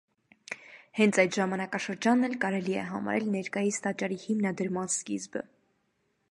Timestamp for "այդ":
1.23-1.35